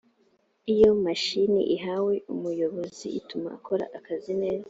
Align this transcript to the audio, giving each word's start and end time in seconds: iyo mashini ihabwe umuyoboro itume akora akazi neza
iyo 0.73 0.89
mashini 1.03 1.61
ihabwe 1.75 2.15
umuyoboro 2.33 2.87
itume 3.19 3.49
akora 3.57 3.85
akazi 3.97 4.31
neza 4.41 4.59